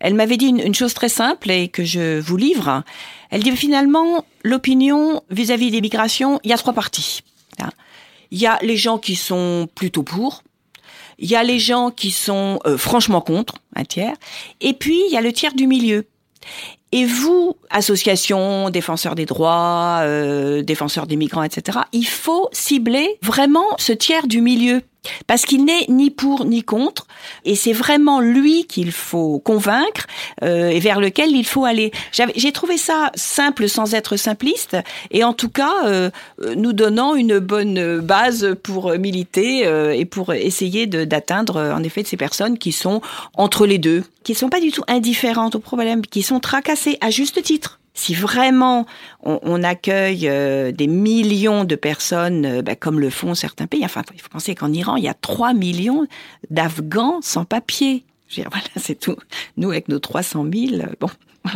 [0.00, 2.84] elle m'avait dit une, chose très simple et que je vous livre.
[3.30, 7.22] Elle dit finalement, l'opinion vis-à-vis des migrations, il y a trois parties.
[8.30, 10.42] Il y a les gens qui sont plutôt pour,
[11.18, 14.16] il y a les gens qui sont franchement contre, un tiers,
[14.62, 16.06] et puis il y a le tiers du milieu.
[16.92, 23.64] Et vous, associations, défenseurs des droits, euh, défenseurs des migrants, etc., il faut cibler vraiment
[23.78, 24.82] ce tiers du milieu
[25.26, 27.06] parce qu'il n'est ni pour ni contre,
[27.44, 30.06] et c'est vraiment lui qu'il faut convaincre
[30.42, 31.92] euh, et vers lequel il faut aller.
[32.36, 34.76] J'ai trouvé ça simple sans être simpliste,
[35.10, 36.10] et en tout cas euh,
[36.56, 42.08] nous donnant une bonne base pour militer euh, et pour essayer d'atteindre en effet de
[42.08, 43.00] ces personnes qui sont
[43.34, 46.98] entre les deux, qui ne sont pas du tout indifférentes au problème, qui sont tracassées
[47.00, 48.86] à juste titre si vraiment
[49.22, 54.02] on, accueille euh, des millions de personnes, euh, bah, comme le font certains pays, enfin,
[54.14, 56.06] il faut penser qu'en Iran, il y a 3 millions
[56.50, 58.04] d'Afghans sans papier.
[58.36, 59.16] voilà, c'est tout.
[59.56, 61.10] Nous, avec nos 300 000, euh, bon,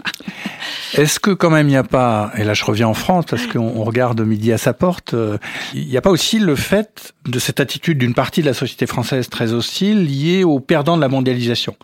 [0.95, 3.47] est-ce que quand même il n'y a pas, et là je reviens en France parce
[3.47, 5.39] qu'on regarde midi à sa porte, euh,
[5.75, 8.87] il n'y a pas aussi le fait de cette attitude d'une partie de la société
[8.87, 11.77] française très hostile liée aux perdants de la mondialisation,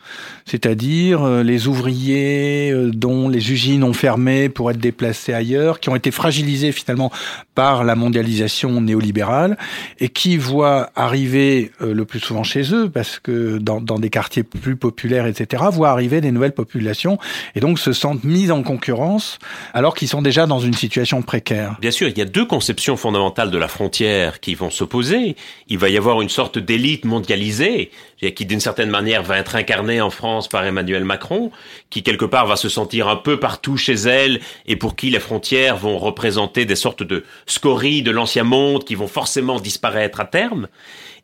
[0.46, 5.88] c'est-à-dire euh, les ouvriers euh, dont les usines ont fermé pour être déplacés ailleurs, qui
[5.88, 7.11] ont été fragilisés finalement
[7.55, 9.59] par la mondialisation néolibérale
[10.00, 14.42] et qui voient arriver le plus souvent chez eux, parce que dans, dans des quartiers
[14.42, 17.18] plus populaires, etc., voient arriver des nouvelles populations
[17.55, 19.38] et donc se sentent mis en concurrence
[19.74, 21.76] alors qu'ils sont déjà dans une situation précaire.
[21.81, 25.32] Bien sûr, il y a deux conceptions fondamentales de la frontière qui vont s'opposer.
[25.68, 27.90] Il va y avoir une sorte d'élite mondialisée
[28.37, 31.51] qui d'une certaine manière va être incarnée en France par Emmanuel Macron,
[31.90, 35.21] qui quelque part va se sentir un peu partout chez elle et pour qui les
[35.21, 40.25] frontières vont représenter des sortes de scories de l'ancien monde qui vont forcément disparaître à
[40.25, 40.68] terme.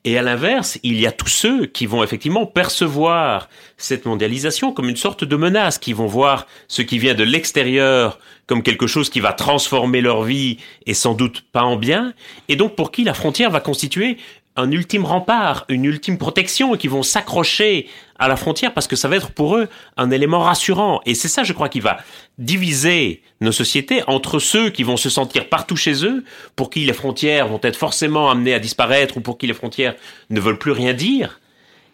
[0.05, 4.89] Et à l'inverse, il y a tous ceux qui vont effectivement percevoir cette mondialisation comme
[4.89, 8.19] une sorte de menace, qui vont voir ce qui vient de l'extérieur
[8.49, 12.15] comme quelque chose qui va transformer leur vie et sans doute pas en bien,
[12.49, 14.17] et donc pour qui la frontière va constituer
[14.57, 17.87] un ultime rempart, une ultime protection et qui vont s'accrocher
[18.19, 21.01] à la frontière parce que ça va être pour eux un élément rassurant.
[21.07, 21.99] Et c'est ça, je crois, qui va
[22.39, 26.25] diviser nos sociétés entre ceux qui vont se sentir partout chez eux,
[26.57, 29.95] pour qui les frontières vont être forcément amenées à disparaître ou pour qui les frontières
[30.31, 31.39] ne veulent plus rien dire.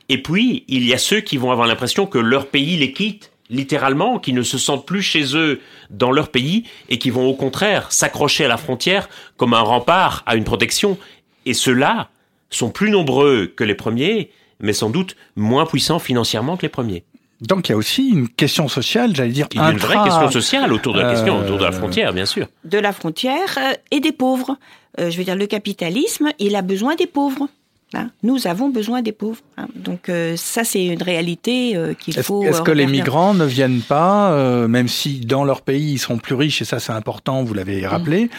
[0.09, 3.31] Et puis, il y a ceux qui vont avoir l'impression que leur pays les quitte
[3.51, 7.35] littéralement, qui ne se sentent plus chez eux dans leur pays et qui vont au
[7.35, 10.99] contraire s'accrocher à la frontière comme un rempart à une protection.
[11.47, 12.09] Et ceux-là,
[12.55, 14.31] sont plus nombreux que les premiers,
[14.61, 17.05] mais sans doute moins puissants financièrement que les premiers.
[17.41, 19.49] Donc il y a aussi une question sociale, j'allais dire.
[19.53, 22.13] Il y a une vraie question sociale autour de la question, autour de la frontière,
[22.13, 22.47] bien sûr.
[22.65, 24.57] De la frontière euh, et des pauvres.
[25.01, 27.49] Euh, je veux dire, le capitalisme, il a besoin des pauvres.
[27.95, 28.11] Hein?
[28.23, 29.41] Nous avons besoin des pauvres.
[29.57, 29.69] Hein.
[29.75, 32.43] Donc euh, ça, c'est une réalité euh, qu'il faut.
[32.43, 36.19] Est-ce que les migrants ne viennent pas, euh, même si dans leur pays ils sont
[36.19, 38.31] plus riches et ça c'est important, vous l'avez rappelé,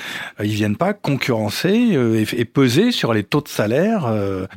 [0.44, 4.12] ils viennent pas concurrencer et, et, peser sur les taux de salaire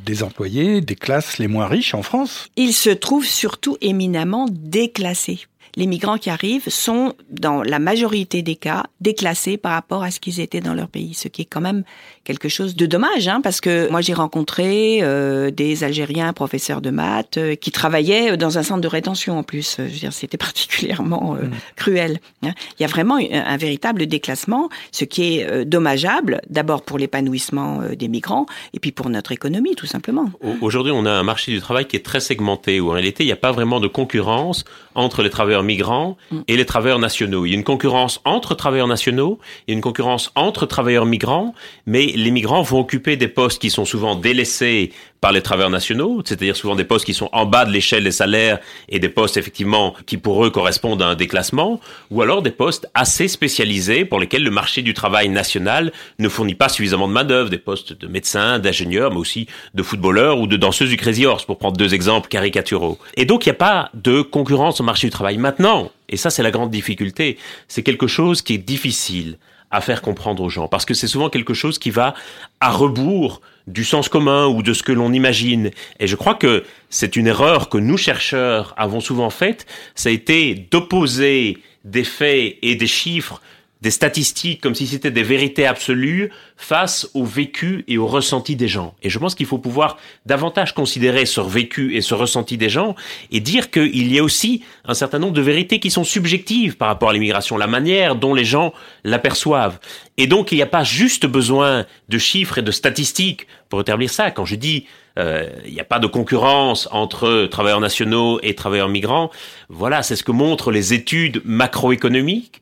[0.05, 2.47] des employés des classes les moins riches en France?
[2.55, 5.47] Ils se trouvent surtout éminemment déclassés
[5.79, 10.19] les migrants qui arrivent sont, dans la majorité des cas, déclassés par rapport à ce
[10.19, 11.83] qu'ils étaient dans leur pays, ce qui est quand même
[12.25, 16.89] quelque chose de dommage, hein, parce que moi j'ai rencontré euh, des Algériens professeurs de
[16.89, 19.77] maths euh, qui travaillaient dans un centre de rétention en plus.
[19.77, 21.51] Je veux dire, c'était particulièrement euh, mm.
[21.77, 22.19] cruel.
[22.43, 22.51] Hein.
[22.77, 28.07] Il y a vraiment un, véritable déclassement, ce qui est dommageable, d'abord pour l'épanouissement des
[28.09, 30.29] migrants, et puis pour notre économie, tout simplement.
[30.61, 33.27] Aujourd'hui, on a un marché du travail qui est très segmenté, où en réalité, il
[33.27, 34.65] n'y a pas vraiment de concurrence
[34.95, 37.45] entre les travailleurs migrants et les travailleurs nationaux.
[37.45, 41.05] Il y a une concurrence entre travailleurs nationaux, il y a une concurrence entre travailleurs
[41.05, 41.53] migrants,
[41.85, 46.21] mais les migrants vont occuper des postes qui sont souvent délaissés par les travailleurs nationaux,
[46.25, 49.37] c'est-à-dire souvent des postes qui sont en bas de l'échelle des salaires et des postes
[49.37, 51.79] effectivement qui pour eux correspondent à un déclassement,
[52.09, 56.55] ou alors des postes assez spécialisés pour lesquels le marché du travail national ne fournit
[56.55, 60.57] pas suffisamment de main-d'œuvre, des postes de médecins, d'ingénieurs, mais aussi de footballeurs ou de
[60.57, 62.97] danseuses du Crazy Horse, pour prendre deux exemples caricaturaux.
[63.15, 65.37] Et donc il n'y a pas de concurrence au marché du travail.
[65.37, 69.37] Maintenant, et ça c'est la grande difficulté, c'est quelque chose qui est difficile
[69.71, 72.15] à faire comprendre aux gens, parce que c'est souvent quelque chose qui va
[72.59, 75.69] à rebours du sens commun ou de ce que l'on imagine.
[75.99, 80.11] Et je crois que c'est une erreur que nous, chercheurs, avons souvent faite, ça a
[80.11, 83.41] été d'opposer des faits et des chiffres
[83.81, 88.67] des statistiques comme si c'était des vérités absolues face au vécu et au ressenti des
[88.67, 88.93] gens.
[89.03, 92.95] Et je pense qu'il faut pouvoir davantage considérer ce vécu et ce ressenti des gens
[93.31, 96.89] et dire qu'il y a aussi un certain nombre de vérités qui sont subjectives par
[96.89, 98.73] rapport à l'immigration, la manière dont les gens
[99.05, 99.79] l'aperçoivent.
[100.17, 104.09] Et donc il n'y a pas juste besoin de chiffres et de statistiques pour établir
[104.09, 104.31] ça.
[104.31, 108.89] Quand je dis euh, il n'y a pas de concurrence entre travailleurs nationaux et travailleurs
[108.89, 109.31] migrants,
[109.69, 112.61] voilà, c'est ce que montrent les études macroéconomiques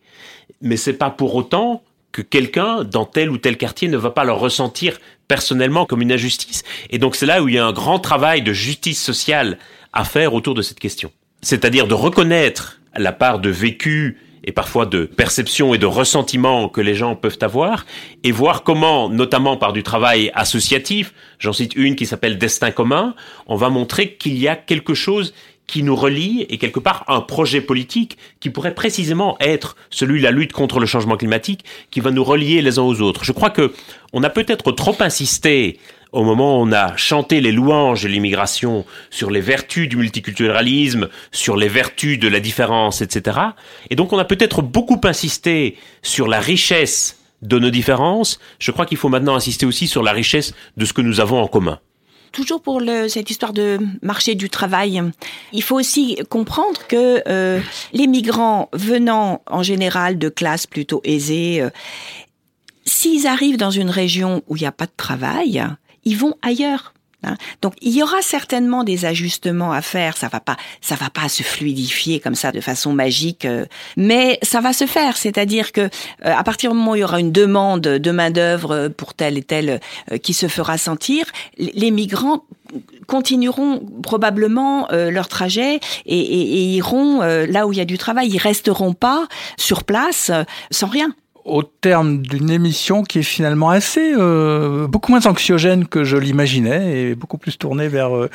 [0.62, 4.24] mais c'est pas pour autant que quelqu'un dans tel ou tel quartier ne va pas
[4.24, 6.64] le ressentir personnellement comme une injustice.
[6.90, 9.58] Et donc c'est là où il y a un grand travail de justice sociale
[9.94, 11.12] à faire autour de cette question.
[11.42, 16.80] C'est-à-dire de reconnaître la part de vécu et parfois de perception et de ressentiment que
[16.80, 17.86] les gens peuvent avoir,
[18.24, 23.14] et voir comment, notamment par du travail associatif, j'en cite une qui s'appelle Destin commun,
[23.48, 25.34] on va montrer qu'il y a quelque chose
[25.68, 30.24] qui nous relie et quelque part un projet politique qui pourrait précisément être celui de
[30.24, 33.26] la lutte contre le changement climatique qui va nous relier les uns aux autres.
[33.26, 33.74] Je crois que
[34.14, 35.78] on a peut-être trop insisté
[36.14, 41.10] au moment où on a chanté les louanges de l'immigration sur les vertus du multiculturalisme,
[41.32, 43.40] sur les vertus de la différence, etc.
[43.90, 48.40] Et donc on a peut-être beaucoup insisté sur la richesse de nos différences.
[48.58, 51.42] Je crois qu'il faut maintenant insister aussi sur la richesse de ce que nous avons
[51.42, 51.80] en commun
[52.38, 55.02] toujours pour le, cette histoire de marché du travail,
[55.54, 57.60] il faut aussi comprendre que euh,
[57.94, 61.72] les migrants venant en général de classes plutôt aisées, euh,
[62.86, 65.66] s'ils arrivent dans une région où il n'y a pas de travail,
[66.06, 66.94] ils vont ailleurs.
[67.24, 67.36] Hein.
[67.64, 70.18] Donc il y aura certainement des ajustements à faire.
[70.18, 73.66] Ça va pas, ça va pas se fluidifier comme ça de façon magique, euh,
[73.96, 75.18] mais ça va se faire.
[75.18, 75.90] C'est-à-dire que euh,
[76.22, 79.38] à partir du moment où il y aura une demande de main d'œuvre pour tel
[79.38, 79.80] et tel
[80.12, 81.26] euh, qui se fera sentir,
[81.58, 82.44] les migrants
[83.08, 88.28] continueront probablement leur trajet et, et iront là où il y a du travail.
[88.28, 90.32] Ils resteront pas sur place
[90.70, 91.16] sans rien
[91.48, 97.02] au terme d'une émission qui est finalement assez euh, beaucoup moins anxiogène que je l'imaginais
[97.02, 98.30] et beaucoup plus tournée vers euh,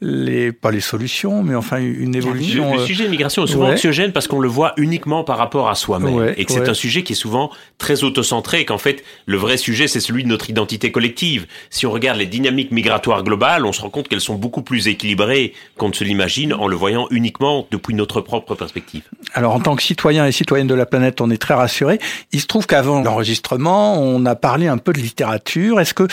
[0.00, 2.74] les pas les solutions mais enfin une évolution.
[2.74, 5.68] Le, euh, sujet de migration est souvent anxiogène parce qu'on le voit uniquement par rapport
[5.68, 9.04] à soi-même et que c'est un sujet qui est souvent très autocentré et qu'en fait
[9.26, 11.46] le vrai sujet c'est celui de notre identité collective.
[11.70, 14.88] Si on regarde les dynamiques migratoires globales, on se rend compte qu'elles sont beaucoup plus
[14.88, 19.02] équilibrées qu'on ne se l'imagine en le voyant uniquement depuis notre propre perspective.
[19.34, 22.00] Alors en tant que citoyen et citoyenne de la planète, on est très rassuré.
[22.32, 25.78] Il se trouve trouve qu'avant l'enregistrement, on a parlé un peu de littérature.
[25.78, 26.04] Est-ce que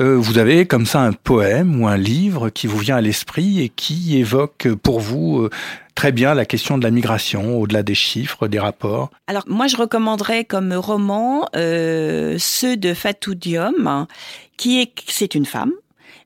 [0.00, 3.60] euh, vous avez comme ça un poème ou un livre qui vous vient à l'esprit
[3.60, 5.50] et qui évoque pour vous euh,
[5.94, 9.12] très bien la question de la migration, au-delà des chiffres, des rapports?
[9.28, 14.08] Alors moi, je recommanderais comme roman euh, ceux de Fatou Diom,
[14.56, 15.70] qui est c'est une femme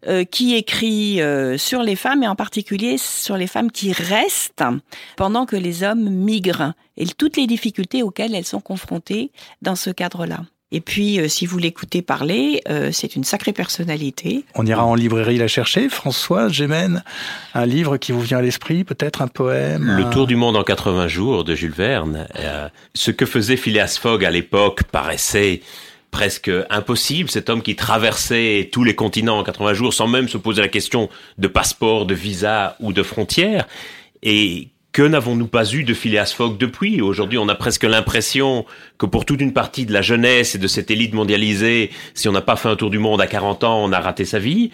[0.08, 4.62] euh, qui écrit euh, sur les femmes et en particulier sur les femmes qui restent
[5.16, 9.32] pendant que les hommes migrent et toutes les difficultés auxquelles elles sont confrontées
[9.62, 10.40] dans ce cadre-là.
[10.70, 14.44] Et puis, euh, si vous l'écoutez parler, c'est une sacrée personnalité.
[14.54, 15.88] On ira en librairie la chercher.
[15.88, 17.02] François Gémen,
[17.54, 20.62] un livre qui vous vient à l'esprit, peut-être un poème Le Tour du monde en
[20.62, 22.28] 80 jours de Jules Verne.
[22.94, 25.62] ce que faisait Phileas Fogg à l'époque paraissait
[26.10, 30.38] presque impossible, cet homme qui traversait tous les continents en 80 jours sans même se
[30.38, 33.66] poser la question de passeport, de visa ou de frontières,
[34.22, 37.02] et que n'avons-nous pas eu de Phileas Fogg depuis?
[37.02, 38.64] Aujourd'hui, on a presque l'impression
[38.96, 42.32] que pour toute une partie de la jeunesse et de cette élite mondialisée, si on
[42.32, 44.70] n'a pas fait un tour du monde à 40 ans, on a raté sa vie.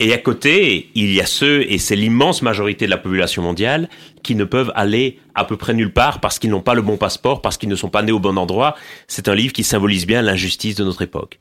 [0.00, 3.90] Et à côté, il y a ceux, et c'est l'immense majorité de la population mondiale,
[4.22, 6.96] qui ne peuvent aller à peu près nulle part parce qu'ils n'ont pas le bon
[6.96, 8.74] passeport, parce qu'ils ne sont pas nés au bon endroit.
[9.06, 11.36] C'est un livre qui symbolise bien l'injustice de notre époque.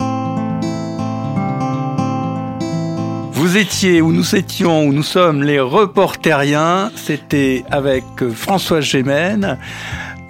[3.38, 6.90] Vous étiez, où nous étions, où nous sommes les reporteriens.
[6.96, 9.60] C'était avec François Gémen.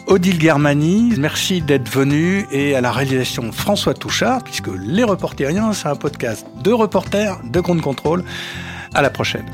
[0.07, 5.87] Odile Germani, merci d'être venu et à la réalisation François Touchard, puisque Les Reporteriens, c'est
[5.87, 8.25] un podcast de reporters de Compte Contrôle.
[8.93, 9.45] À la prochaine.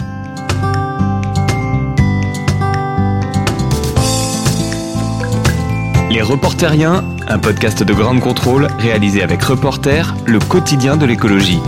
[6.10, 11.60] Les Reporteriens, un podcast de Grande Contrôle réalisé avec Reporter, le quotidien de l'écologie.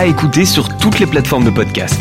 [0.00, 2.00] À écouter sur toutes les plateformes de podcast.